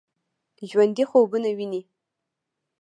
[0.69, 1.81] ژوندي خوبونه ويني